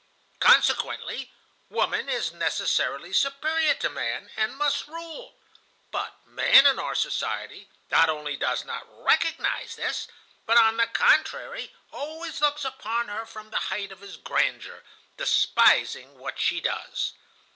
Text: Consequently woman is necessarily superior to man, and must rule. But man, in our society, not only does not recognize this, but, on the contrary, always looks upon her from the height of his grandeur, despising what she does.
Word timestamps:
Consequently 0.39 1.31
woman 1.69 2.09
is 2.09 2.31
necessarily 2.31 3.13
superior 3.13 3.75
to 3.75 3.87
man, 3.87 4.31
and 4.35 4.55
must 4.57 4.87
rule. 4.87 5.35
But 5.91 6.15
man, 6.25 6.65
in 6.65 6.79
our 6.79 6.95
society, 6.95 7.69
not 7.91 8.09
only 8.09 8.35
does 8.35 8.65
not 8.65 8.87
recognize 8.89 9.75
this, 9.75 10.07
but, 10.47 10.57
on 10.57 10.77
the 10.77 10.87
contrary, 10.87 11.71
always 11.91 12.41
looks 12.41 12.65
upon 12.65 13.09
her 13.09 13.27
from 13.27 13.51
the 13.51 13.57
height 13.69 13.91
of 13.91 14.01
his 14.01 14.17
grandeur, 14.17 14.81
despising 15.17 16.17
what 16.17 16.39
she 16.39 16.59
does. 16.59 17.13